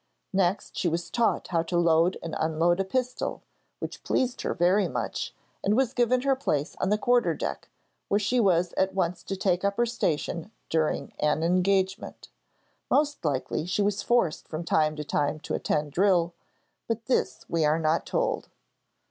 [0.33, 3.43] Next she was taught how to load and unload a pistol,
[3.77, 5.31] which pleased her very much,
[5.63, 7.69] and was given her place on the quarter deck,
[8.07, 12.29] where she was at once to take up her station during an engagement.
[12.89, 16.33] Most likely she was forced from time to time to attend drill,
[16.87, 18.49] but this we are not told.